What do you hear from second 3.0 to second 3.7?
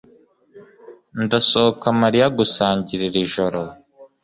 iri joro